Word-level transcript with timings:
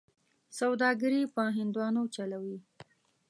سوداګري 0.59 1.21
په 1.35 1.43
هندوانو 1.57 2.03
چلوي. 2.15 2.57